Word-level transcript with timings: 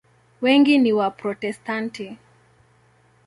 Wengi 0.43 0.77
ni 0.77 0.91
Waprotestanti. 0.99 2.17